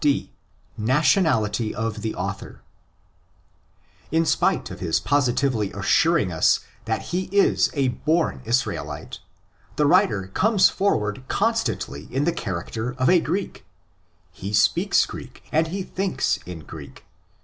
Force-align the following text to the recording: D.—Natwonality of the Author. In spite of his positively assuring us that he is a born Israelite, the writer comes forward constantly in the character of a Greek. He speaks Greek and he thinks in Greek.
D.—Natwonality 0.03 1.73
of 1.73 2.01
the 2.01 2.15
Author. 2.15 2.61
In 4.11 4.25
spite 4.25 4.71
of 4.71 4.79
his 4.79 4.99
positively 4.99 5.71
assuring 5.73 6.31
us 6.31 6.61
that 6.85 7.03
he 7.13 7.25
is 7.25 7.69
a 7.75 7.89
born 7.89 8.41
Israelite, 8.43 9.19
the 9.75 9.85
writer 9.85 10.25
comes 10.33 10.69
forward 10.69 11.23
constantly 11.27 12.05
in 12.09 12.23
the 12.23 12.33
character 12.33 12.95
of 12.97 13.11
a 13.11 13.19
Greek. 13.19 13.63
He 14.31 14.53
speaks 14.53 15.05
Greek 15.05 15.43
and 15.51 15.67
he 15.67 15.83
thinks 15.83 16.37
in 16.47 16.61
Greek. 16.61 17.05